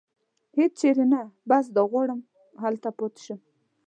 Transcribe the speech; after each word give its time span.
هېڅ 0.57 0.71
چېرې 0.79 1.05
نه، 1.13 1.21
بس 1.49 1.65
دا 1.75 1.83
غواړم 1.91 2.19
چې 2.25 2.29
همدلته 2.61 2.89
پاتې 2.97 3.21
شم. 3.25 3.39